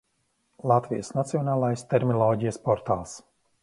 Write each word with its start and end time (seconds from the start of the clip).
Latvijas 0.71 1.13
Nacionālais 1.19 1.87
terminoloģijas 1.95 2.63
portāls 2.69 3.19